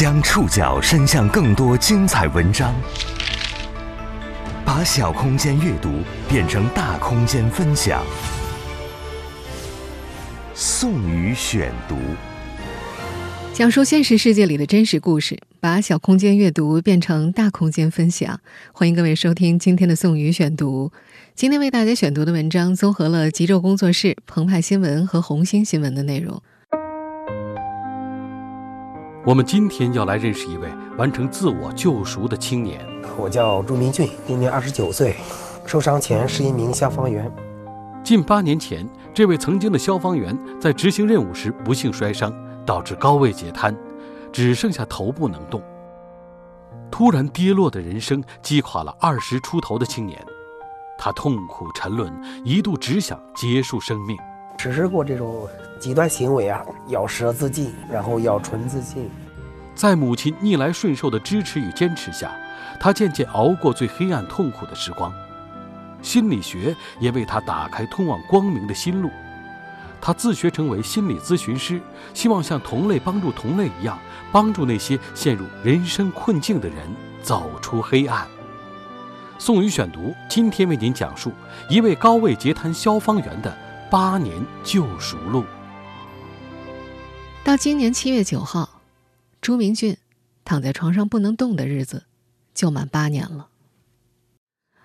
[0.00, 2.74] 将触角伸向更多精彩文章，
[4.64, 5.90] 把小空间阅读
[6.26, 8.02] 变成大空间分享。
[10.54, 11.96] 宋宇选读，
[13.52, 18.40] 讲述现实世界里的真实故事，把小空间阅读变成大空间分享。
[18.72, 20.90] 欢迎各位收听今天的宋宇选读。
[21.34, 26.42] 今天为大家选读的文章综合了极昼工作室、澎湃新闻和红星新闻的内容。
[29.22, 30.66] 我们今天要来认识一位
[30.96, 32.80] 完成自我救赎的青年。
[33.18, 35.14] 我叫朱明俊，今年二十九岁，
[35.66, 37.30] 受伤前是一名消防员。
[38.02, 42.32] 近八年前，这位曾经的消防员在执行任务时不幸摔伤，
[42.64, 43.76] 导致高位截瘫，
[44.32, 45.62] 只剩下头部能动。
[46.90, 50.18] 突然跌落的人生击垮了二十出头的青年，
[50.98, 52.10] 他痛苦沉沦，
[52.42, 54.16] 一度只想结束生命。
[54.56, 55.46] 实施过这种
[55.80, 59.10] 极端行为啊，咬舌自尽，然后咬唇自尽。
[59.74, 62.30] 在母亲逆来顺受的支持与坚持下，
[62.78, 65.10] 他渐渐熬过最黑暗痛苦的时光。
[66.02, 69.10] 心理学也为他打开通往光明的新路。
[70.02, 71.80] 他自学成为心理咨询师，
[72.12, 73.98] 希望像同类帮助同类一样，
[74.30, 76.76] 帮助那些陷入人生困境的人
[77.22, 78.26] 走出黑暗。
[79.38, 81.32] 宋宇选读今天为您讲述
[81.70, 83.56] 一位高位截瘫消防员的。
[83.90, 85.44] 八年救赎路。
[87.42, 88.82] 到今年七月九号，
[89.40, 89.96] 朱明俊
[90.44, 92.04] 躺在床上不能动的日子
[92.54, 93.48] 就满八年了。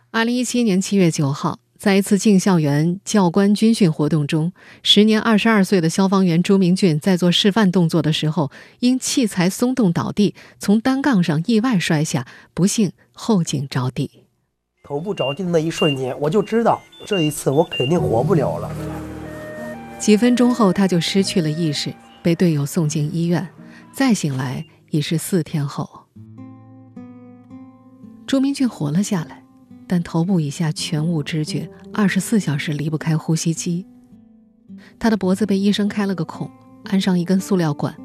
[0.09, 14.23] 二零一七年七月九号，在一次进校园教官军训活动中，时年二十二岁的消防员朱明俊在做示范动作的时候，因器材松动倒地，从单杠上意外摔下，不幸后颈着地。
[14.81, 18.71] 头部着地的那一瞬间，我就知道这一次我肯定活不了了。
[19.99, 21.93] 几分钟后，他就失去了意识，
[22.25, 23.47] 被队友送进医院。
[23.93, 26.07] 再醒来已是四天后。
[28.25, 29.43] 朱明俊活了下来，
[29.85, 33.85] 但头部以下全无知觉，二十四小时离不开呼吸机。
[34.97, 36.49] 他的脖子被医生开了个孔，
[36.85, 37.95] 安上一根塑料管，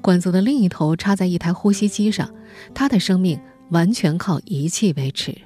[0.00, 2.26] 管子的另一头插在一台呼吸机上。
[2.74, 3.38] 他的生命
[3.68, 5.36] 完全靠仪器维持。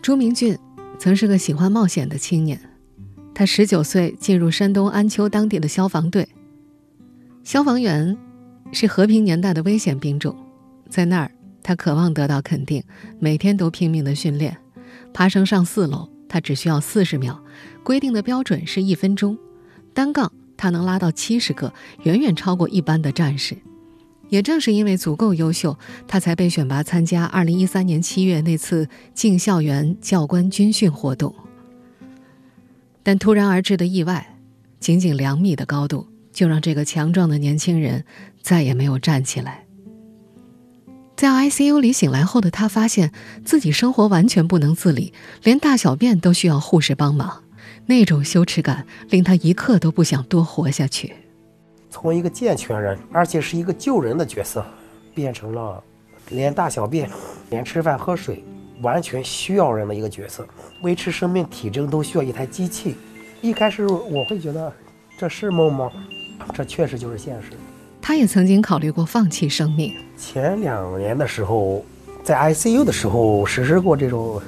[0.00, 0.58] 朱明俊
[0.98, 2.58] 曾是个喜欢冒险的青年，
[3.34, 6.26] 他十九岁进入山东安丘当地的消防队。
[7.44, 8.16] 消防员
[8.72, 10.36] 是和平年代的危险兵种，
[10.88, 11.30] 在那儿
[11.62, 12.82] 他渴望得到肯定，
[13.18, 14.56] 每天都拼命的训练。
[15.12, 17.42] 爬升上四楼，他只需要四十秒，
[17.82, 19.36] 规定的标准是一分钟。
[19.92, 21.72] 单杠他能拉到七十个，
[22.04, 23.56] 远远超过一般的战士。
[24.28, 25.76] 也正是因为足够优秀，
[26.08, 31.34] 他才被选拔参加2013年7月那次进校园教官军训活动。
[33.02, 34.38] 但突然而至的意外，
[34.80, 38.04] 仅仅两米的高度，就让这个强壮的年轻人
[38.40, 39.66] 再也没有站起来。
[41.14, 43.12] 在 ICU 里醒来后的他，发现
[43.44, 45.12] 自己生活完全不能自理，
[45.44, 47.44] 连大小便都需要护士帮忙。
[47.86, 51.14] 那种羞耻感令他一刻都不想多活下去。
[51.90, 54.64] 从一个健全人，而且是一个救人的角色，
[55.14, 55.82] 变成了
[56.30, 57.08] 连大小便、
[57.50, 58.42] 连吃饭喝水
[58.80, 60.46] 完全需要人的一个角色，
[60.82, 62.96] 维持生命体征都需要一台机器。
[63.40, 64.72] 一开始我会觉得
[65.18, 65.90] 这是梦吗？
[66.52, 67.50] 这确实就是现实。
[68.00, 69.94] 他也曾经考虑过放弃生命。
[70.16, 71.84] 前两年的时候，
[72.24, 74.40] 在 ICU 的时候实施过这种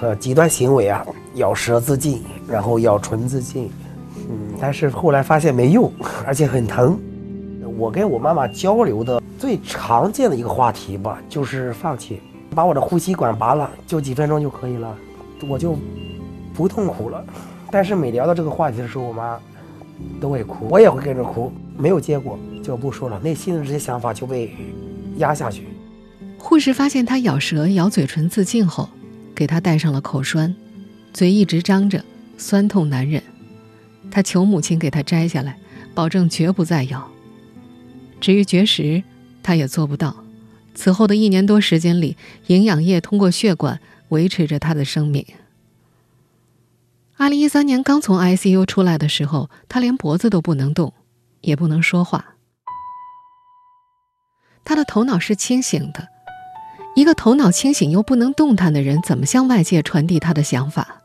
[0.00, 3.70] 呃极端行为啊，咬舌自尽，然后咬唇自尽。
[4.28, 5.92] 嗯，但是后来发现没用，
[6.26, 6.98] 而且很疼。
[7.78, 12.20] 我跟我妈妈交流的最常见的一个话题吧，就是放弃，
[12.54, 14.96] 把我的呼吸管拔了，就几分钟就可以了，
[15.46, 15.76] 我就
[16.54, 17.22] 不痛苦了。
[17.70, 19.38] 但是每聊到这个话题的时候，我妈
[20.20, 21.52] 都会哭，我也会跟着哭。
[21.78, 24.50] 没有结果就不说了，内心的这些想法就被
[25.18, 25.64] 压下去。
[26.38, 28.88] 护士发现他咬舌、咬嘴唇自尽后，
[29.34, 30.54] 给他戴上了口栓，
[31.12, 32.04] 嘴一直张着，
[32.38, 33.22] 酸痛难忍。
[34.10, 35.58] 他求母亲给他摘下来，
[35.94, 37.10] 保证绝不再咬。
[38.20, 39.02] 至于绝食，
[39.42, 40.16] 他也做不到。
[40.74, 42.16] 此后的一年多时间里，
[42.46, 43.80] 营养液通过血管
[44.10, 45.24] 维持着他的生命。
[47.18, 50.92] 二零一三年刚从 ICU 出来的时候，他连脖子都不能动，
[51.40, 52.36] 也不能说话。
[54.64, 56.08] 他的头脑是清醒的，
[56.94, 61.00] 一个头脑清醒又不能动弹的人，怎么向外界传递他的想法？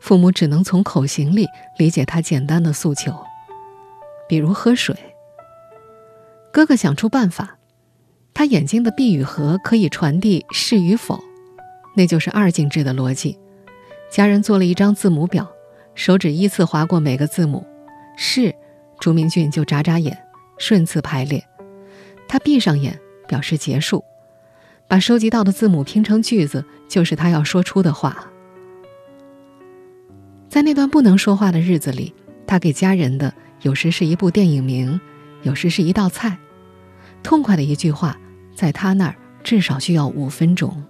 [0.00, 1.46] 父母只能从口型里
[1.78, 3.12] 理解他简单的诉求，
[4.26, 4.96] 比如喝水。
[6.50, 7.58] 哥哥想出办法，
[8.32, 11.22] 他眼睛的闭与合可以传递是与否，
[11.94, 13.38] 那就是二进制的逻辑。
[14.10, 15.50] 家人做了一张字母表，
[15.94, 17.66] 手指依次划过每个字母，
[18.16, 18.54] 是，
[18.98, 20.16] 朱明俊就眨眨眼，
[20.58, 21.44] 顺次排列。
[22.28, 22.98] 他闭上眼
[23.28, 24.04] 表示结束，
[24.88, 28.26] 把收集到的字母拼成句子，就是他要说出的话。
[30.48, 32.14] 在那段不能说话的日子里，
[32.46, 33.32] 他给家人的
[33.62, 34.98] 有时是一部电影名，
[35.42, 36.38] 有时是一道菜。
[37.22, 38.18] 痛快的一句话，
[38.54, 40.82] 在他那儿至少需要五分钟。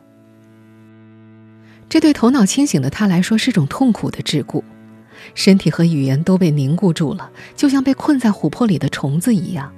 [1.88, 4.62] 这对头脑清醒的他来说是种痛苦的桎梏，
[5.34, 9.72] 身体和语言都被凝固住了，就像被困在琥珀里的虫子一样。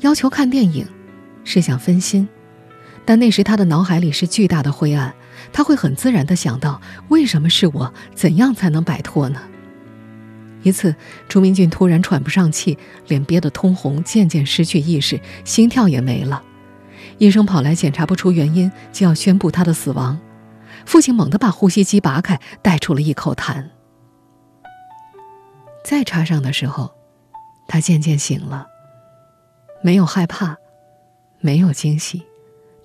[0.00, 0.86] 要求看电影，
[1.44, 2.28] 是想分心，
[3.04, 5.12] 但那时他的脑海里是巨大的灰暗，
[5.52, 7.92] 他会很自然的想到：为什么是我？
[8.14, 9.40] 怎样才能摆脱呢？
[10.62, 10.94] 一次，
[11.28, 12.78] 朱明俊突然喘不上气，
[13.08, 16.40] 脸憋得通红，渐渐失去意识，心跳也没了。
[17.18, 20.18] 医生跑来检查不出原因，就要宣布他的死亡。
[20.84, 23.70] 父亲猛地把呼吸机拔开，带出了一口痰。
[25.84, 26.92] 再插上的时候，
[27.66, 28.66] 他渐渐醒了。
[29.82, 30.56] 没有害怕，
[31.40, 32.22] 没有惊喜，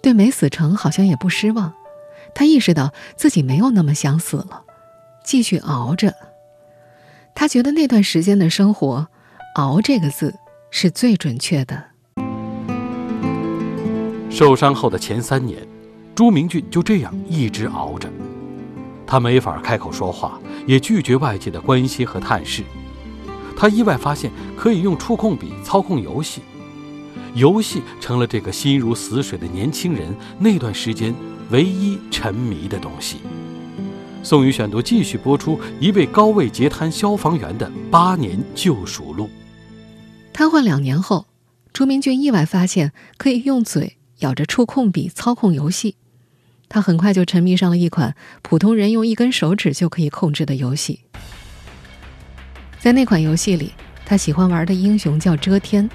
[0.01, 1.73] 对没死成好像也不失望。
[2.33, 4.63] 他意识到自己没有那么想死了，
[5.23, 6.13] 继续熬着。
[7.35, 9.07] 他觉得那段时间的生活
[9.55, 10.33] ，“熬”这个字
[10.71, 11.85] 是最准确的。
[14.31, 15.67] 受伤后的前三年，
[16.17, 18.11] 朱明俊就这样一直熬着。
[19.05, 22.63] 他没法开口说话，也拒绝外界的关心和探视。
[23.55, 26.41] 他意外发现可以用触控笔操控游戏，
[27.35, 31.13] 游戏成了这个心如死水的年轻人那段时间
[31.51, 33.17] 唯一沉迷的东西。
[34.23, 39.29] 宋宇选读继续播出一位高位截瘫消防员的八年救赎录。
[40.33, 41.27] 瘫痪两年后，
[41.71, 45.95] 朱明俊意外发现可以用嘴咬着触控笔操控游戏。
[46.69, 51.01] 他很快就沉迷上了一款普通人用一根手指就可以控制的游戏。
[52.79, 53.73] 在那款游戏里，
[54.05, 55.89] 他喜欢玩的英雄叫遮天。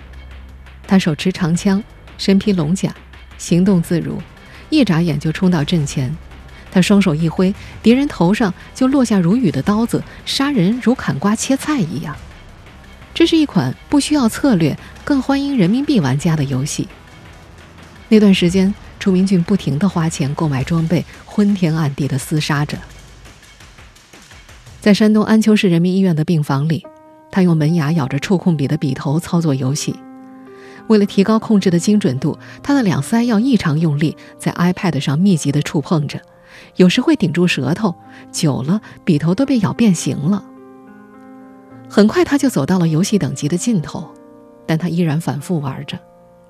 [0.86, 1.82] 他手持长枪，
[2.18, 2.94] 身披龙甲，
[3.38, 4.20] 行动自如，
[4.68, 6.14] 一眨眼就冲到阵前。
[6.70, 12.16] 他双手一挥，敌人头上就落下如雨的刀子，杀人如砍瓜切菜一样。
[13.14, 16.88] 这是一款不需要策略、更欢迎人民币玩家的游戏。
[18.08, 22.78] 那段时间，朱明俊不停地花钱购买装备，昏天暗地地厮杀着。
[24.80, 26.86] 在山东安丘市人民医院的病房里，
[27.28, 29.96] 他用门牙咬着触控笔的笔头操作游戏。
[30.86, 36.20] 为了提高控制的精准度，他的两腮要异常用力，在 iPad 上密集地触碰着。
[36.76, 37.96] 有时会顶住舌头，
[38.30, 40.44] 久了笔头都被咬变形了。
[41.90, 44.08] 很快他就走到了游戏等级的尽头，
[44.64, 45.98] 但他依然反复玩着。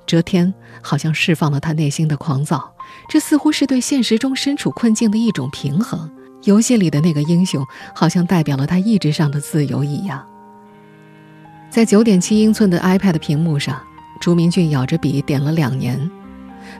[0.07, 0.53] 遮天
[0.83, 2.75] 好像释放了他内心的狂躁，
[3.09, 6.11] 这似乎是对现实中身处困境的一种平衡。
[6.45, 7.65] 游戏里的那个英雄
[7.95, 10.27] 好像代表了他意志上的自由一样。
[11.71, 13.81] 在九点七英寸的 iPad 屏幕上，
[14.21, 16.11] 朱明俊咬着笔点了两年。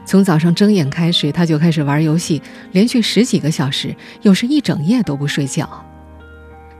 [0.05, 2.41] 从早上睁眼开始，他就开始玩游戏，
[2.73, 5.67] 连续十几个小时，有时一整夜都不睡觉。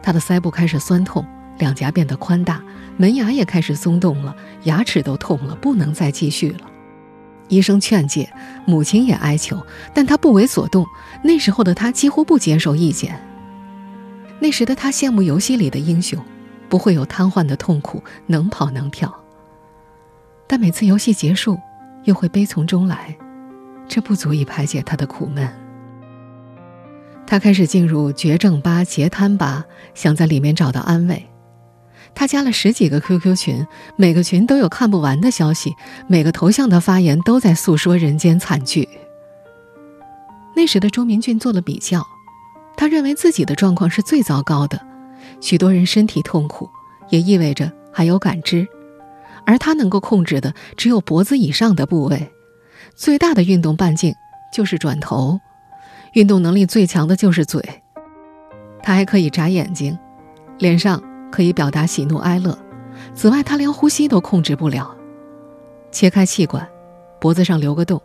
[0.01, 1.25] 他的腮部开始酸痛，
[1.59, 2.61] 两颊变得宽大，
[2.97, 6.61] 门牙也开始松动了，牙齿都痛了，不能再继续了。
[7.49, 8.27] 医生劝诫，
[8.65, 9.61] 母亲也哀求，
[9.93, 10.85] 但他不为所动。
[11.23, 13.19] 那时候的他几乎不接受意见。
[14.39, 16.19] 那时的他羡慕游戏里的英雄，
[16.69, 19.13] 不会有瘫痪的痛苦，能跑能跳。
[20.47, 21.59] 但每次游戏结束，
[22.05, 23.15] 又会悲从中来，
[23.87, 25.47] 这不足以排解他的苦闷。
[27.27, 31.25] 他开始进入绝症吧、截瘫吧，想在里面找到安慰。
[32.15, 35.75] 他加了十几个 QQ 群，每个群都有看不完的消息，
[36.07, 38.87] 每个头像的发言都在诉说人间惨剧。
[40.55, 42.05] 那时的周明俊做了比较，
[42.77, 44.79] 他认为自己的状况是最糟糕的，
[45.41, 46.69] 许多人身体痛苦，
[47.09, 48.67] 也意味着还有感知。
[49.45, 52.31] 而他能够控制的只有脖子以上的部位，
[52.95, 54.13] 最大的运动半径
[54.53, 55.39] 就是转头，
[56.13, 57.81] 运动能力最强的就是嘴。
[58.81, 59.97] 他还可以眨眼睛，
[60.59, 61.01] 脸上
[61.33, 62.55] 可以表达喜怒哀乐。
[63.15, 64.95] 此外，他连呼吸都控制不了。
[65.91, 66.69] 切开气管，
[67.19, 67.99] 脖子上留个洞，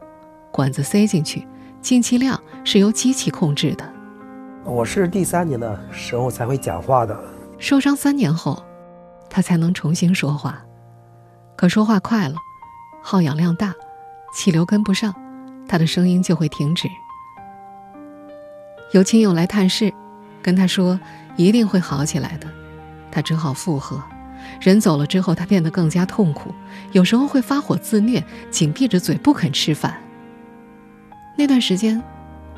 [0.51, 1.47] 管子塞进去，
[1.83, 3.85] 进气量是由机器控制的。
[4.65, 7.15] 我是第三年的时候才会讲话的，
[7.59, 8.65] 受伤三年后，
[9.29, 10.65] 他才能重新说话。
[11.55, 12.35] 可说话快了，
[13.03, 13.75] 耗氧量大，
[14.35, 15.15] 气流跟不上，
[15.69, 16.89] 他的声音就会停止。
[18.93, 19.93] 有亲友来探视，
[20.41, 20.99] 跟他说
[21.37, 22.49] 一定会好起来的，
[23.11, 24.03] 他只好附和。
[24.61, 26.55] 人走了之后，他变得更加痛苦，
[26.93, 29.99] 有时候会发火自虐，紧闭着嘴不肯吃饭。
[31.37, 32.03] 那段时间，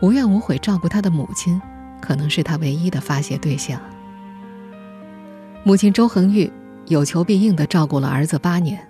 [0.01, 1.61] 无怨无悔照顾他的母亲，
[2.01, 3.81] 可能是他唯一的发泄对象。
[5.65, 6.51] 母亲周恒玉
[6.87, 8.87] 有求必应地照顾了儿子八年。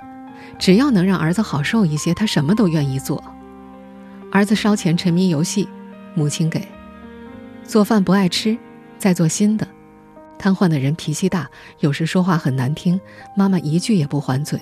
[0.59, 3.23] 只要能让儿子好受一些，他什么都愿意做。
[4.33, 5.69] 儿子烧钱沉迷游戏，
[6.15, 6.61] 母亲给；
[7.65, 8.57] 做饭不爱吃，
[8.99, 9.67] 再做新的。
[10.41, 12.99] 瘫痪的人脾气大，有时说话很难听，
[13.37, 14.59] 妈妈一句也不还嘴。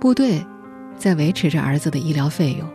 [0.00, 0.42] 部队
[0.96, 2.66] 在维持着儿子的医疗费用，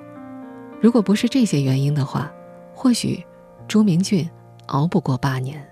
[0.80, 2.32] 如果不是这些原因的话，
[2.76, 3.26] 或许
[3.68, 4.30] 朱明俊
[4.68, 5.68] 熬不过八年。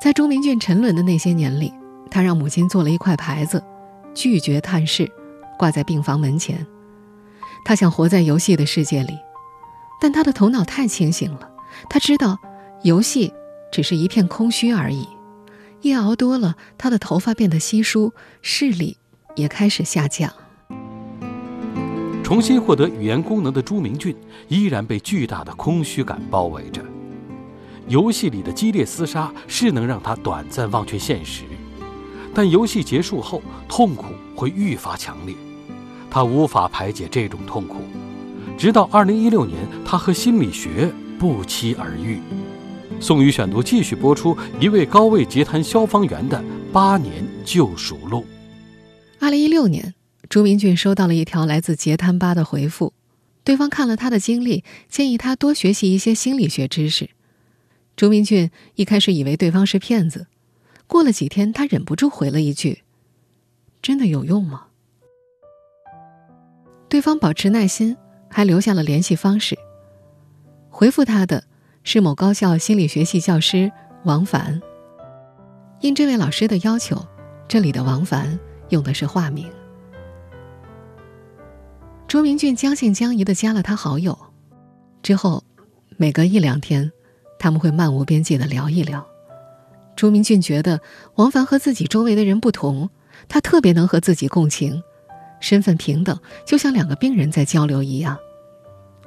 [0.00, 1.74] 在朱明俊沉沦的那些年里，
[2.08, 3.60] 他让母亲做了一块牌子，
[4.14, 5.10] 拒绝探视，
[5.58, 6.64] 挂在病房门前。
[7.64, 9.18] 他想活在游戏的世界里，
[10.00, 11.50] 但他的头脑太清醒了，
[11.90, 12.38] 他知道
[12.84, 13.34] 游戏。
[13.74, 15.04] 只是一片空虚而已。
[15.82, 18.98] 夜熬多了，他的头发变得稀疏，视力
[19.34, 20.32] 也开始下降。
[22.22, 24.14] 重新获得语言功能的朱明俊，
[24.46, 26.80] 依然被巨大的空虚感包围着。
[27.88, 31.42] 游戏里的激烈厮杀是能让他短暂忘却现实，
[32.32, 34.04] 但游戏结束后，痛苦
[34.36, 35.34] 会愈发强烈。
[36.08, 37.78] 他无法排解这种痛苦，
[38.56, 42.20] 直到2016年，他和心理学不期而遇。
[43.00, 48.24] 宋宇选读继续播出一位高位截瘫消防员的八年救赎录。
[49.20, 49.94] 二零一六年，
[50.28, 52.94] 朱明俊收到了一条来自截瘫吧的回复，
[53.42, 57.10] 对方看了他的经历，建议他多学习一些心理学知识。
[57.94, 60.26] 朱明俊一开始以为对方是骗子，
[60.86, 62.82] 过了几天，他忍不住回了一句
[63.82, 64.68] ：“真的有用吗？”
[66.88, 67.96] 对方保持耐心，
[68.30, 69.58] 还留下了联系方式。
[70.70, 71.44] 回复他的。
[71.86, 73.70] 是某高校心理学系教师
[74.04, 74.60] 王凡。
[75.82, 77.06] 应这位老师的要求，
[77.46, 78.38] 这里的王凡
[78.70, 79.50] 用的是化名。
[82.08, 84.18] 朱明俊将信将疑的加了他好友，
[85.02, 85.44] 之后，
[85.98, 86.90] 每隔一两天，
[87.38, 89.06] 他们会漫无边际的聊一聊。
[89.94, 90.80] 朱明俊觉得
[91.16, 92.88] 王凡和自己周围的人不同，
[93.28, 94.82] 他特别能和自己共情，
[95.38, 98.16] 身份平等，就像两个病人在交流一样。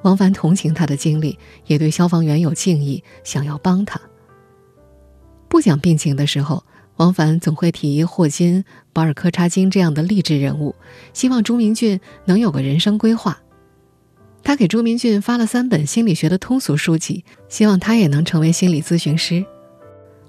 [0.03, 3.99] 王凡同情他的经历，也对消防员有敬意，想要帮他。
[5.47, 6.63] 不讲病情的时候，
[6.97, 8.63] 王凡总会提霍金、
[8.93, 10.75] 保尔柯察金这样的励志人物，
[11.13, 13.39] 希望朱明俊能有个人生规划。
[14.43, 19.43] 他给朱明俊发了三本心理学的通俗书籍，希望他也能成为心理咨询师。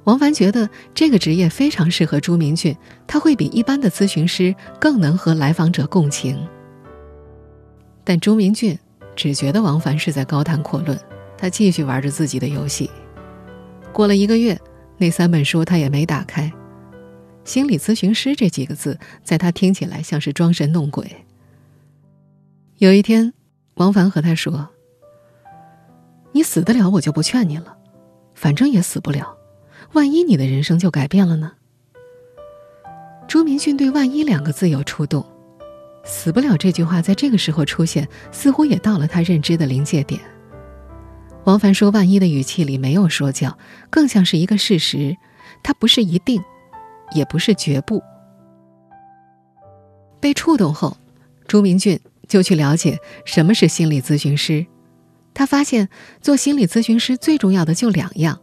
[0.04, 6.48] 王凡觉得这个职业非常适合朱明俊，他会比一般的咨询师更能和来访者共情。
[8.02, 8.78] 但朱明俊。
[9.18, 10.96] 只觉得王凡是在高谈阔论，
[11.36, 12.88] 他继续玩着自己的游戏。
[13.92, 14.56] 过了一个月，
[14.96, 16.52] 那三本书他也没打开。
[17.42, 21.10] 心理咨询师这几个字，在他听起来像是装神弄鬼。
[22.76, 23.34] 有一天，
[23.74, 24.68] 王凡和他说
[26.30, 27.76] ：“你死得了，我就不劝你了，
[28.36, 29.36] 反正也死不了。
[29.94, 31.54] 万一你的人生就改变了呢？”
[33.26, 35.26] 朱明俊对“万一”两个字有触动。
[36.08, 40.18] 死不了这句话在这个时候出现，似乎也到了他认知的临界点。
[41.44, 43.56] 王凡说“万一”的语气里没有说教，
[43.90, 45.16] 更像是一个事实，
[45.62, 46.42] 它不是一定，
[47.14, 48.02] 也不是绝不。
[50.18, 50.96] 被触动后，
[51.46, 54.66] 朱明俊就去了解什么是心理咨询师。
[55.34, 55.88] 他发现
[56.20, 58.40] 做心理咨询师最重要的就两样：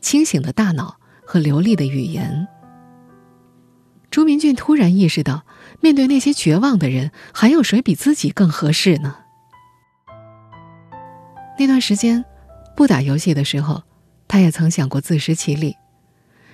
[0.00, 2.46] 清醒的大脑和流利的语言。
[4.16, 5.44] 朱明俊突然意识到。
[5.82, 9.14] 面对那些绝望的人，还有谁比自己更合适呢？
[11.58, 12.24] 那段时间，
[12.74, 13.82] 不打游戏的时候，
[14.26, 15.76] 他也曾想过自食其力。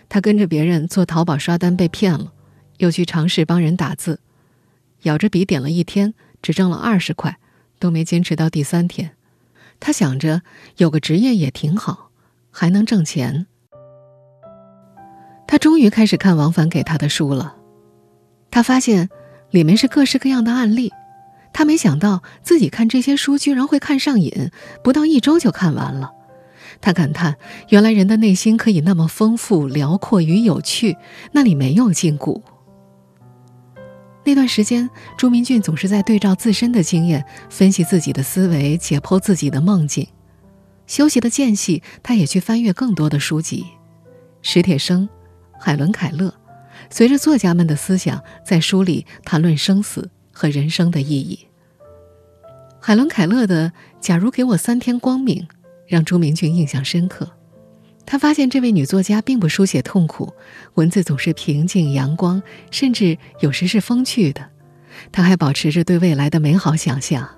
[0.08, 2.32] 他跟着别人做淘宝刷单被骗了，
[2.78, 4.18] 又去尝试帮人打字，
[5.02, 7.38] 咬着笔点了一天，只挣了二十块，
[7.78, 9.12] 都没坚持到第三天。
[9.78, 10.42] 他想着
[10.78, 12.10] 有个职业也挺好，
[12.50, 13.46] 还能挣钱。
[15.52, 17.56] 他终于开始看王凡给他的书了。
[18.50, 19.10] 他发现，
[19.50, 20.90] 里面是各式各样的案例。
[21.52, 24.50] 他没想到自己看这些书居然会看上瘾，
[24.82, 26.12] 不到一周就看完了。
[26.80, 27.36] 他感叹：
[27.68, 30.96] 原来人的内心可以那么丰富、辽阔与有趣，
[31.32, 32.40] 那里没有禁锢。
[34.24, 40.08] 那段时间，朱明俊总是在对照自身的经验，分析自己的思维，解剖自己的梦境。
[40.86, 43.66] 休息的间隙，他也去翻阅更多的书籍，
[44.40, 45.06] 史铁生、
[45.62, 46.34] 海伦·凯勒。
[46.90, 51.38] 随着作家们的思想在书里谈论生死和人生的意义，
[52.80, 53.68] 海伦·凯勒的
[54.00, 55.36] 《假如给我三天光明》
[55.86, 57.30] 让朱明俊印象深刻。
[58.04, 60.32] 他发现这位女作家并不书写痛苦，
[60.74, 62.42] 文字总是平静阳光，
[62.72, 64.50] 甚至有时是风趣的。
[65.12, 67.28] 他还保持着对未来的美好想象。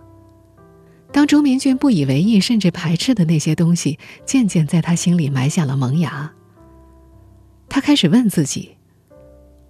[1.13, 6.33] 当朱明俊不以为意甚至排斥的那些东西渐渐在他心里埋下了萌芽，
[7.75, 8.77] 他开始问自己。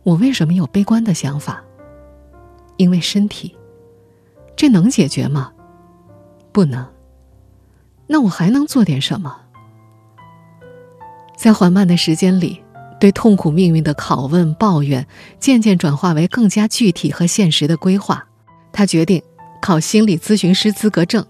[0.02, 1.64] 我为什么有悲观的想法？
[2.76, 3.56] 因为身体。
[4.54, 5.50] 这能解决吗？
[6.52, 6.87] 不能。
[8.06, 9.34] 那我还能做点什么？
[11.34, 12.61] 在缓慢的时间里，
[13.00, 15.06] 对痛苦命运的拷问、抱怨，
[15.40, 18.26] 渐渐转化为更加具体和现实的规划。
[18.70, 19.23] 他决定
[19.62, 21.26] 考心理咨询师资格证，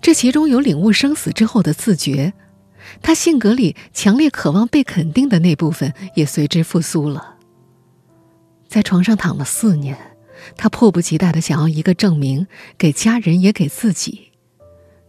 [0.00, 2.32] 这其中有领悟生死之后的自觉。
[3.02, 7.36] 他性格里强烈渴望被肯定的那部分也随之复苏了。
[8.68, 9.96] 在床上躺了四年，
[10.56, 14.32] 他迫不及待的想要一个证明，给家人也给自己。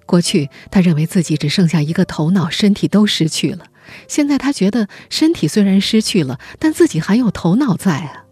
[0.06, 3.66] 过去，他认为自己只剩下一个头脑，身体都失去了。
[4.08, 8.26] 现在，他觉得身体虽然失去了，但自己还有头脑在啊。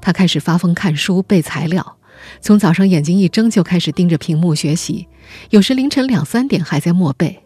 [0.00, 1.98] 他开始发疯看书、背材料，
[2.40, 5.08] 从早上眼睛一睁就开始盯着屏幕学习，
[5.50, 7.42] 有时凌晨两三点还在默背。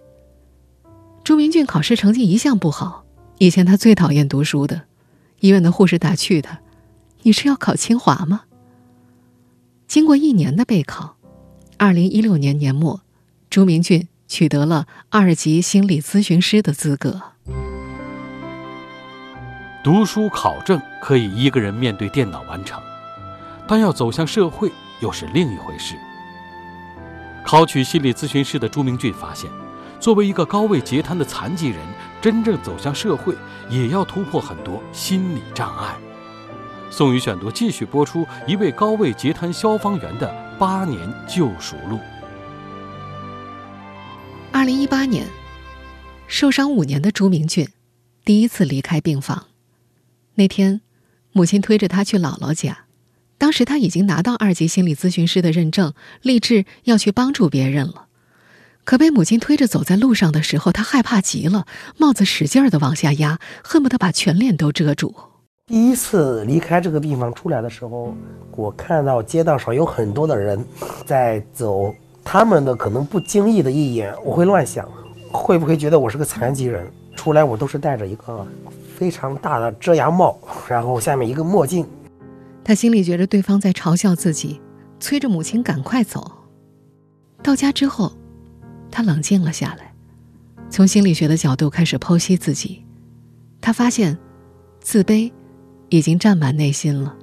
[1.24, 3.04] 朱明俊考试成绩一向不好，
[3.38, 4.82] 以前他最讨厌读书的。
[5.38, 6.60] 医院的护士打趣他
[7.22, 8.42] ：“你是要考清华吗？”
[9.86, 11.16] 经过一年的备考，
[11.76, 13.02] 二零一六年年末。
[13.48, 17.20] 朱明俊取得了二级心理咨询师的资格。
[19.84, 22.82] 读书考证可以一个人面对电脑完成，
[23.68, 25.94] 但要走向社会又是另一回事。
[27.44, 29.50] 考取心理咨询师的朱明俊发现，
[30.02, 31.78] 作为一个高位截瘫的残疾人，
[32.20, 33.36] 真正走向社会，
[33.70, 35.96] 也要突破很多心理障碍。
[36.90, 42.00] 宋宇选读继续播出一位高位截瘫消防员的八年救赎路。
[44.50, 45.24] 二零一八年，
[46.26, 47.68] 受伤五年的朱明俊
[48.24, 49.46] 第一次离开病房。
[50.34, 50.80] 那天，
[51.30, 52.86] 母亲推着他去姥姥家。
[53.38, 58.08] 当时他已经拿到二级心理咨询师的认证，立志要去帮助别人了。
[58.84, 61.66] 可被母亲推着走在路上的时候，他害怕极了，
[61.98, 65.14] 帽子使劲的往下压，恨不得把全脸都遮住。
[65.66, 68.14] 第一次离开这个地方出来的时候，
[68.56, 70.64] 我看到街道上有很多的人
[71.06, 71.94] 在走。
[72.24, 74.88] 他们的可能不经意的一眼，我会乱想，
[75.32, 76.88] 会不会觉得我是个残疾人？
[77.16, 78.46] 出来我都是戴着一个
[78.96, 81.84] 非常大的遮阳帽，然后下面一个墨镜。
[82.62, 84.60] 他心里觉得对方在嘲笑自己，
[85.00, 86.30] 催着母亲赶快走。
[87.42, 88.12] 到家之后，
[88.92, 89.92] 他冷静了下来，
[90.70, 92.84] 从心理学的角度开始剖析自己。
[93.60, 94.16] 他发现，
[94.80, 95.32] 自卑
[95.88, 97.16] 已经占满内心了。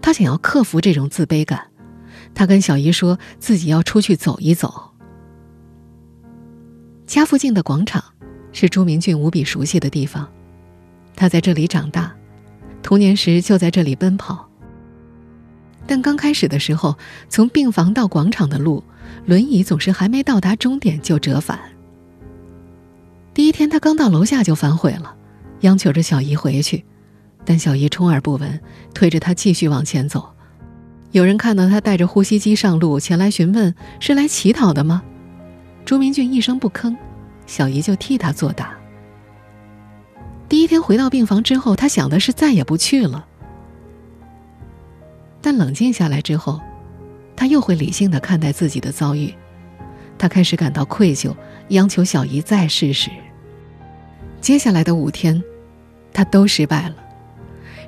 [0.00, 1.66] 他想要克服这种自卑感。
[2.34, 4.92] 他跟小姨说自己要出去走一走。
[7.06, 8.02] 家附近的广场
[8.52, 10.28] 是朱明俊无比熟悉的地方，
[11.16, 12.14] 他在这里长大，
[12.82, 14.48] 童年时就在这里奔跑。
[15.86, 16.96] 但刚开始的时候，
[17.28, 18.82] 从病房到广场的路，
[19.26, 21.58] 轮椅总是还没到达终点就折返。
[23.32, 25.14] 第一天，他刚到楼下就反悔了，
[25.60, 26.84] 央求着小姨回去，
[27.44, 28.60] 但小姨充耳不闻，
[28.92, 30.30] 推着他继续往前走。
[31.10, 35.02] 有人看到他带着呼吸机上路，前来询问是来乞讨的吗？
[35.84, 36.96] 朱明俊一声不吭，
[37.46, 38.76] 小姨就替他作答。
[40.48, 43.26] 第一天回到病房之后，他想的是再也不去了。
[45.40, 46.60] 但冷静下来之后，
[47.36, 49.32] 他又会理性的看待自己的遭遇，
[50.18, 51.34] 他开始感到愧疚，
[51.68, 53.10] 央求小姨再试试。
[54.40, 55.42] 接下来的五天，
[56.12, 56.96] 他都失败了。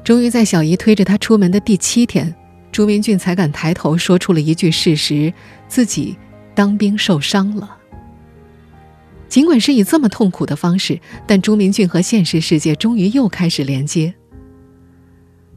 [0.02, 2.34] 终于在小姨推着他出门的第七天。
[2.72, 5.32] 朱明俊才敢抬头说出了一句事实：
[5.66, 6.16] 自己
[6.54, 7.76] 当兵受伤了。
[9.28, 14.14] 尽管是以这么痛苦的方式，但朱明俊和现实世界终于又开始连接。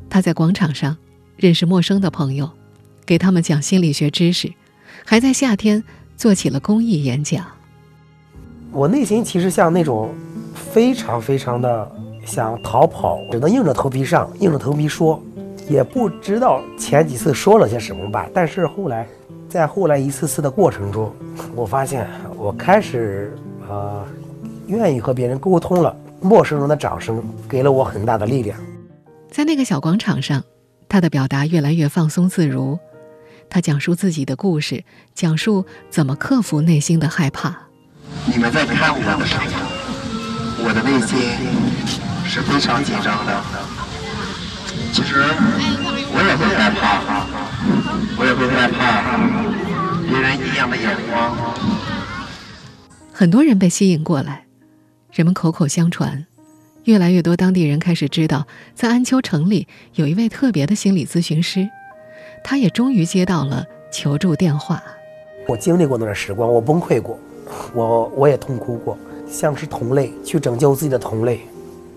[0.09, 0.97] 他在广场上
[1.35, 2.49] 认识陌生的朋友，
[3.09, 4.53] 给他们讲心理学知识，
[5.03, 5.83] 还在夏天
[6.15, 7.43] 做起了公益演讲。
[8.71, 10.13] 我内心其实像那种
[10.53, 11.91] 非常非常的
[12.23, 15.19] 想逃跑，只能硬着头皮上，硬着头皮说。
[15.67, 19.07] 也不知道前几次说了些什么吧，但是后来，
[19.47, 21.11] 在后来一次次的过程中，
[21.55, 23.35] 我发现我开始
[23.67, 24.05] 呃，
[24.67, 25.95] 愿意和别人沟通了。
[26.21, 28.55] 陌生人的掌声给了我很大的力量。
[29.31, 30.43] 在那个小广场上，
[30.87, 32.77] 他的表达越来越放松自如。
[33.49, 34.83] 他讲述自己的故事，
[35.13, 37.57] 讲述怎么克服内心的害怕。
[38.25, 39.43] 你们在看我的时候，
[40.63, 41.17] 我的内心
[42.29, 43.41] 是非常紧张的。
[44.93, 45.23] 其实
[46.11, 47.01] 我也会害怕，
[48.17, 49.17] 我也会害怕
[50.07, 51.35] 别人异样的眼光。
[53.13, 54.45] 很多人被吸引过来，
[55.13, 56.25] 人们口口相传，
[56.85, 61.69] 越来越多当地人开始知道，在安丘城里有一位特别的心理咨询师，
[62.43, 64.83] 他也终于接到了求助电话。
[65.47, 67.19] 我经历过那段时光，我崩溃过，
[67.73, 68.97] 我我也痛哭过，
[69.27, 71.41] 像是同类去拯救自己的同类，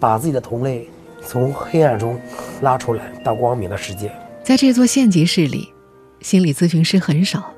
[0.01, 0.89] 把自己的同类。
[1.25, 2.19] 从黑暗中
[2.63, 4.11] 拉出来到光明的世界。
[4.43, 5.73] 在这座县级市里，
[6.21, 7.55] 心理咨询师很少。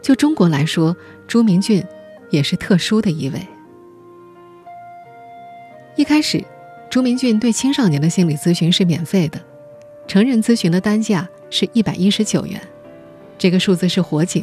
[0.00, 1.84] 就中国来说，朱明俊
[2.30, 3.38] 也是特殊的一位。
[5.96, 6.42] 一开始，
[6.88, 9.38] 朱明俊对青少年的心理咨询是免费的，
[10.06, 12.60] 成人咨询的单价是一百一十九元，
[13.38, 14.42] 这个数字是火警，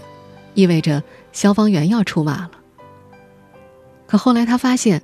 [0.53, 2.51] 意味着消防员要出马了。
[4.07, 5.01] 可后来他发现，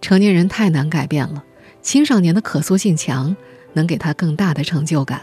[0.00, 1.44] 成年人太难改变了，
[1.82, 3.36] 青少年的可塑性强，
[3.74, 5.20] 能给他更大的成就感。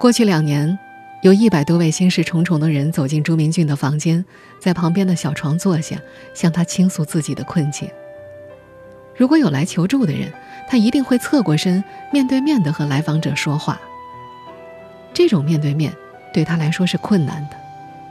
[0.00, 0.76] 过去两年，
[1.22, 4.24] 有一百多位心事重重的人走进朱明俊的房间，
[4.58, 5.96] 在旁边的小床坐下，
[6.34, 7.88] 向他倾诉自己的困境。
[9.16, 10.32] 如果有来求助的人，
[10.68, 13.80] 他一定会侧过身，面对面的和来访者说话。
[15.14, 15.94] 这种面对面
[16.32, 17.56] 对他来说是困难的，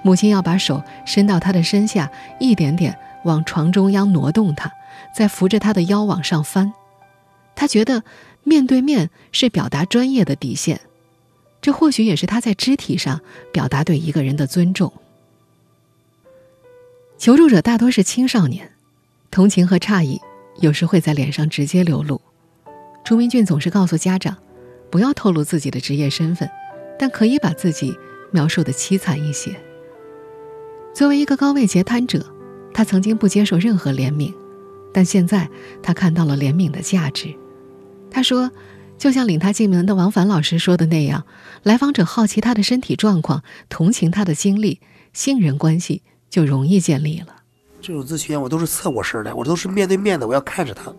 [0.02, 4.72] 母亲要把手伸到他的身下，一点点往床中央挪动他，
[5.14, 6.74] 再扶着他的腰往上翻。
[7.56, 8.04] 他觉得
[8.44, 10.80] 面对面是表达专业的底线。
[11.62, 13.22] 这或许也是他在肢体上
[13.54, 14.92] 表达对一个人的尊重。
[17.18, 18.72] 求助者大多是青少年，
[19.32, 20.20] 同情和诧异
[20.60, 22.20] 有时会在脸上直接流露。
[23.06, 24.36] 朱明俊总是告诉家长，
[24.90, 26.50] 不要透露自己的职业身份，
[27.04, 28.00] 但可以把自己
[28.32, 29.54] 描述的凄惨一些。
[30.94, 32.26] 作为一个高位截瘫者，
[32.74, 34.34] 他曾经不接受任何怜悯，
[34.94, 35.50] 但现在
[35.82, 37.36] 他看到了怜悯的价值。
[38.10, 38.50] 他说。
[38.96, 41.26] 就像领他进门的王凡老师说的那样，
[41.64, 44.80] 来访者好奇他的身体状况，同情他的经历，
[45.12, 47.36] 信任关系就容易建立了。
[47.82, 50.94] 这种咨询我都是侧过身的，我都是面对面的，我要看着他，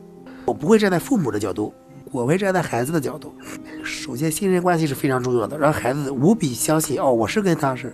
[0.45, 1.73] 我不会站在父母的角度，
[2.15, 3.35] 我会站在孩子的角度。
[3.83, 7.93] 首先，信任关系是非常重要的，让孩子无比相信哦，我是跟他是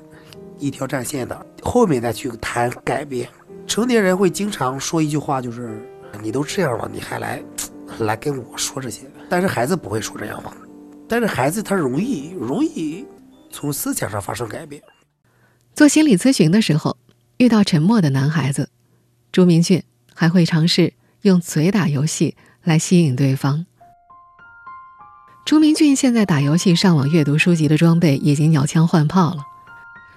[0.59, 1.46] 一条战线的。
[1.62, 3.26] 后面再去谈改变。
[3.66, 5.83] 成年人会经常说一句话，就是
[6.22, 7.42] 你都这样了，你还来
[8.00, 9.06] 来跟我说这些。
[9.30, 10.54] 但是孩子不会说这样话，
[11.09, 13.06] 但是孩子他容易容易
[13.50, 14.83] 从思想上发生改变。
[15.74, 16.98] 做心理咨询的时候，
[17.38, 18.68] 遇到沉默的男孩子，
[19.33, 23.64] 朱明俊还会尝试用嘴打游戏来吸引对方。
[25.44, 29.42] 朱明俊现在打游戏、上网阅读书籍的装备已经鸟枪换炮了，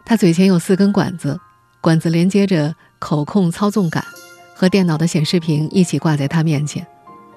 [0.05, 1.39] 他嘴前有四根管子，
[1.81, 4.03] 管子连接着口控操纵杆，
[4.55, 6.85] 和电脑的显示屏一起挂在他面前。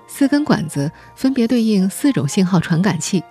[0.06, 3.22] 四根管子分别对应四种信号传感器，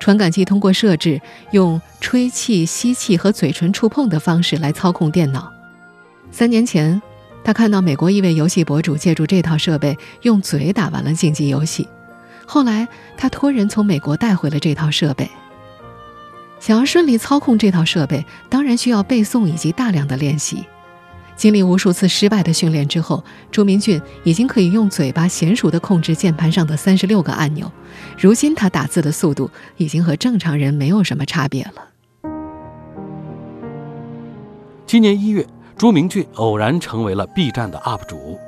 [0.00, 5.52] 传感器通过设置用吹气、吸气和嘴唇触碰的方式来操控电脑。
[6.30, 7.00] 三年前，
[7.44, 11.86] 他看到美国一位游戏博主借助这套设备用嘴打完了竞技游戏，
[12.46, 15.28] 后来他托人从美国带回了这套设备。
[16.58, 20.64] 想要顺利操控这套设备，当然需要背诵以及大量的练习。
[21.36, 27.70] 经历无数次失败的训练之后，朱明俊已经可以用嘴巴娴熟地控制键盘上的三十六个按钮。
[28.18, 32.30] 如今他打字的速度已经和正常人没有什么差别了。
[34.86, 38.38] 今年一月，朱明俊偶然成为了 B 站的 UP 主，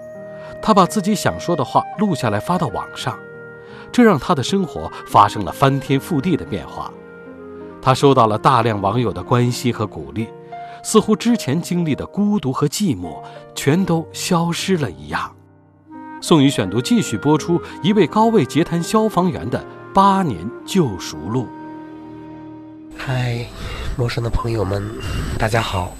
[0.62, 3.18] 他把自己想说的话录下来发到网上，
[3.92, 6.92] 这让他的生活发生了翻天覆地的变化。
[7.80, 10.28] 他收到了大量网友的关心和鼓励。
[10.80, 13.20] 似乎之前经历的孤独和寂寞
[13.52, 15.34] 全都消失了一样。
[16.20, 21.48] 宋宇选读继续播出一位高位截瘫消防员的八年救赎录。
[22.96, 23.44] 嗨，
[23.96, 24.88] 陌生的朋友们，
[25.36, 25.92] 大家好，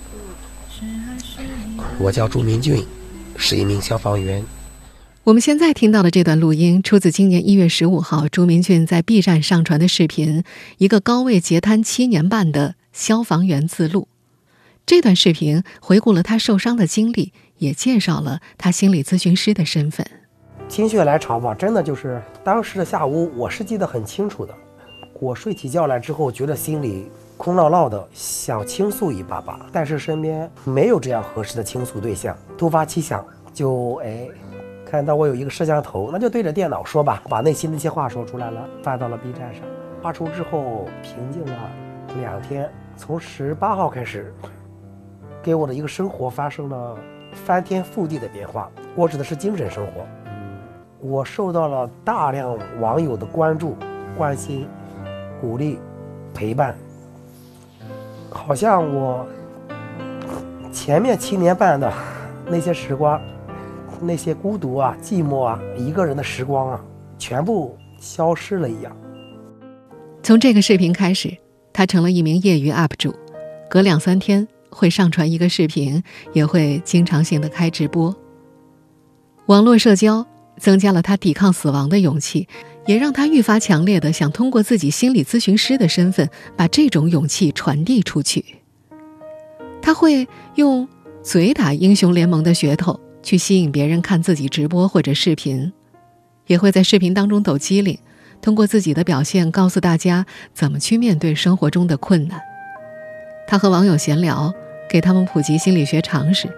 [1.99, 2.87] 我叫朱明俊，
[3.37, 4.45] 是一名消防员。
[5.29, 10.43] 我们现在听到的这段录音出自今年一月十五号朱明俊在 B 站上传的视频，
[10.79, 14.09] 一个高位截瘫七年半的消防员自录。
[14.87, 20.07] 这段视频回顾了他受伤的经历，也介绍了他心理咨询师的身份。
[20.67, 24.55] 心血来潮吧，真的就是当时的下午，我是记得很清楚的。
[25.21, 32.35] 我睡起觉来之后，觉得心里空落落的，想倾诉一把把，但是身边没有这样合适的倾诉对象。
[32.57, 34.27] 突发奇想，就哎，
[34.91, 39.63] 看到我有一个摄像头，那就对着电脑说吧，把内心那些话说出来了，发到了 B 站上。
[40.01, 41.53] 发出之后，平静了
[42.19, 44.33] 两天，从十八号开始。
[45.43, 46.97] 给我的一个生活发生了
[47.33, 48.71] 翻天覆地的变化。
[48.97, 50.07] 我指的是精神生活。
[51.01, 53.77] 我受到了大量网友的关注、
[54.17, 54.67] 关心、
[55.41, 55.79] 鼓励、
[56.35, 56.75] 陪伴。
[58.31, 59.27] 好像我
[60.73, 61.93] 前面七年半的
[62.47, 63.21] 那些时光，
[64.01, 66.85] 那些孤独啊、寂寞啊、一个人的时光啊，
[67.19, 68.97] 全部消失了一样。
[70.23, 71.37] 从这个视频开始，
[71.73, 73.15] 他成了一名业余 UP 主，
[73.71, 74.47] 隔两三天。
[74.71, 76.03] 会上传一个视频，
[76.35, 78.15] 也会经常性的开直播。
[79.47, 80.25] 网络社交
[80.59, 82.47] 增加了他抵抗死亡的勇气，
[82.87, 88.45] 也让他愈发强烈的想通过自己心理咨询师的身份，把这种勇气传递出去。
[89.81, 90.87] 他会用
[91.23, 95.71] 嘴打英雄联盟的噱头去吸引别人看自己直播或者视频，
[96.47, 97.99] 也会在视频当中抖机灵，
[98.41, 102.41] 通过自己的表现告诉大家怎么去面对生活中的困难。
[103.47, 104.51] 他和网友闲聊，
[104.89, 106.49] 给他们普及心理学常识。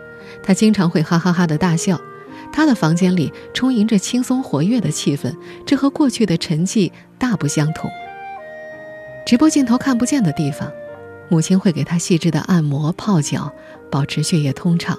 [0.45, 2.01] 他经常会哈哈哈的大笑。
[2.53, 5.35] 他的房间里充盈着轻松活跃的气氛，
[5.67, 7.91] 这和过去的沉寂大不相同。
[9.27, 10.71] 直播镜头看不见的地方，
[11.29, 13.53] 母亲会给他细致的按摩、泡脚，
[13.91, 14.97] 保持血液通畅。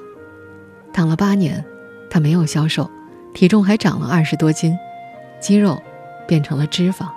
[0.94, 1.64] 躺了八年，
[2.10, 2.90] 他没有消瘦，
[3.34, 4.78] 体重还长了二十多斤，
[5.40, 5.82] 肌肉
[6.28, 7.08] 变成了脂肪。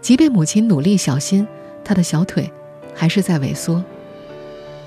[0.00, 1.46] 即便母亲努力小心，
[1.84, 2.50] 他的小腿
[2.94, 3.84] 还是在萎缩。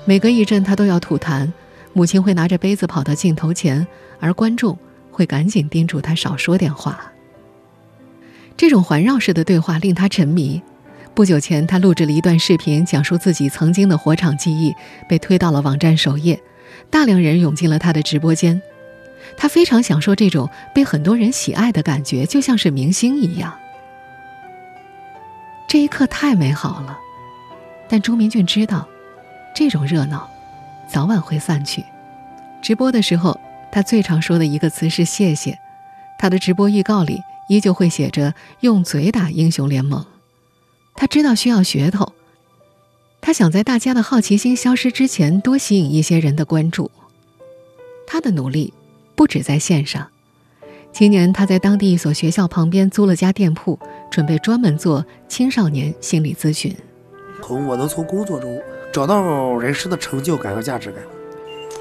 [0.04, 1.50] 每隔一阵，他都要吐痰。
[1.92, 3.86] 母亲会拿着杯子跑到镜头前，
[4.18, 4.78] 而观众
[5.10, 7.12] 会赶紧叮嘱他少说点话。
[8.56, 10.62] 这种环绕式的对话令他沉迷。
[11.14, 14.74] 不久前，他录制了一段视频，讲述自己曾经的火场记忆，
[15.06, 16.40] 被推到了网站首页，
[16.90, 18.60] 大量人涌进了他的直播间。
[19.36, 23.58] 他非常享受这种被很多人喜爱的感觉，就像是明星一样。
[25.68, 26.98] 这一刻太美好了，
[27.88, 28.86] 但朱明俊知道，
[29.54, 30.28] 这种热闹。
[30.88, 31.82] 早晚会散去。
[32.60, 35.58] 直播的时候，他最常说的一个词是“谢谢”。
[36.18, 40.04] 他的直播预告里依旧会写着“用嘴打英雄联盟”。
[40.94, 42.12] 他知道需要噱头，
[43.22, 46.90] 他想在大家的好奇心消失之前多吸引一些人的关注。
[48.06, 48.74] 他的努力
[49.14, 50.08] 不止在线上。
[50.92, 53.78] 今年，他在当地一所学校旁边租了家店铺，
[54.10, 56.76] 准备专门做青少年心理咨询。
[57.40, 58.60] 从我能从工作中。
[58.92, 61.02] 找到人生的成就感和价值感。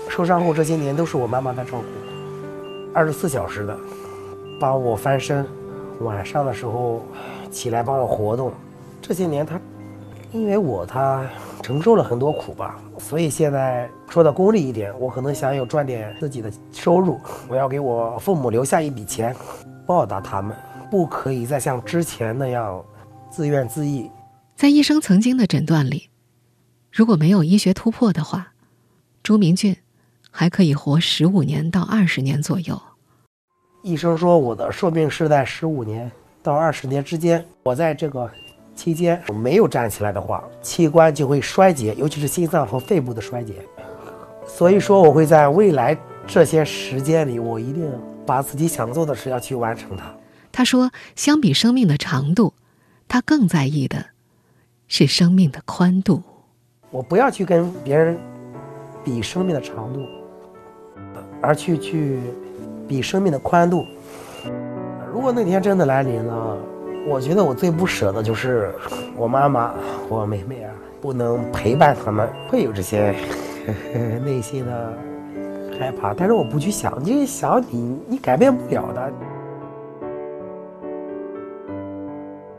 [0.07, 1.83] 受伤后这些年都是我妈妈在照顾，
[2.93, 3.77] 二十四小时的，
[4.61, 5.45] 帮我翻身，
[5.99, 7.05] 晚上的时候
[7.51, 8.53] 起来帮我活动。
[9.01, 9.59] 这些年她，
[10.33, 11.29] 因为我他
[11.61, 19.35] 承受了很多苦吧，所以现在说的功利一点，我可能想有赚点自己的收入，我要给我父母留下一笔钱，
[19.85, 20.55] 报答他们，
[20.89, 22.83] 不可以再像之前那样
[23.29, 24.09] 自怨自艾。
[24.55, 26.09] 在医生曾经的诊断里。
[26.91, 28.53] 如果没有医学突破的话，
[29.23, 29.75] 朱明俊
[30.29, 32.81] 还可以活十五年到二十年左右。
[33.83, 36.11] 医生说我的寿命是在十五年
[36.43, 37.43] 到二十年之间。
[37.63, 38.29] 我在这个
[38.81, 43.53] 期间没有站起来的话，器官就会衰竭，尤其是心脏和肺部的衰竭。
[44.43, 47.87] 所以说，我会在未来这些时间里，我一定
[48.25, 50.11] 把自己想做的事要去完成它。
[50.51, 52.55] 他说，相比生命的长度，
[53.07, 54.03] 他更在意的
[54.87, 56.23] 是生命的宽度。
[56.89, 58.17] 我不要去跟别人
[59.03, 60.03] 比生命的长度，
[61.39, 62.19] 而去去
[62.87, 63.85] 比生命的宽度。
[65.13, 66.57] 如果那天真的来临了，
[67.07, 68.73] 我觉得我最不舍的就是
[69.17, 69.73] 我妈妈、
[70.07, 73.13] 我妹妹啊，不能陪伴他们，会有这些
[74.23, 74.93] 内心的
[75.77, 76.13] 害怕。
[76.13, 79.11] 但是我不去想，你想你你改变不了的。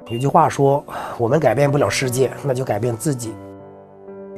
[0.08, 0.84] 有句话说，
[1.16, 3.32] 我们改变不了世界，那就改变自己。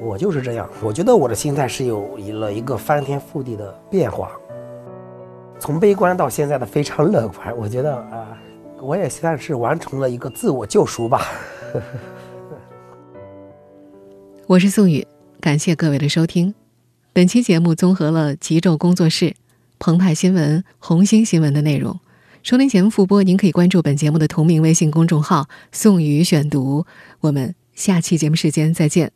[0.01, 2.07] 我就是这样，我觉得我的心态是有
[2.39, 4.31] 了一个翻天覆地的变化，
[5.59, 7.57] 从悲观到现在的非常乐观。
[7.57, 8.39] 我觉得啊，
[8.85, 11.27] 我也算是完成了一个自我救赎吧。
[14.47, 15.07] 我是宋宇，
[15.41, 16.55] 感谢各位的收听。
[17.15, 19.35] 本期节目综合了极昼工作室、
[19.79, 21.99] 澎湃新闻、红星新闻的内容。
[22.43, 26.85] 收听节目复播，您可以关注本节目的同名微信公众号“宋宇选读”。
[27.21, 29.03] 我们下期节目时间再见。